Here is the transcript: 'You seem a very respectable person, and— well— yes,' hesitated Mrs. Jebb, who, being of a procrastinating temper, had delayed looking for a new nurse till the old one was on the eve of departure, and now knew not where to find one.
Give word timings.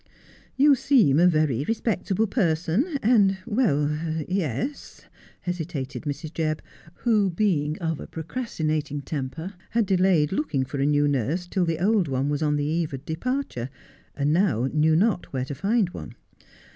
'You 0.65 0.73
seem 0.73 1.19
a 1.19 1.27
very 1.27 1.63
respectable 1.63 2.25
person, 2.25 2.97
and— 3.03 3.37
well— 3.45 3.95
yes,' 4.27 5.01
hesitated 5.41 6.05
Mrs. 6.05 6.31
Jebb, 6.33 6.61
who, 7.03 7.29
being 7.29 7.77
of 7.77 7.99
a 7.99 8.07
procrastinating 8.07 9.01
temper, 9.01 9.53
had 9.69 9.85
delayed 9.85 10.31
looking 10.31 10.65
for 10.65 10.79
a 10.79 10.87
new 10.87 11.07
nurse 11.07 11.45
till 11.45 11.65
the 11.65 11.77
old 11.77 12.07
one 12.07 12.29
was 12.29 12.41
on 12.41 12.55
the 12.55 12.65
eve 12.65 12.95
of 12.95 13.05
departure, 13.05 13.69
and 14.15 14.33
now 14.33 14.67
knew 14.73 14.95
not 14.95 15.31
where 15.31 15.45
to 15.45 15.53
find 15.53 15.91
one. 15.91 16.15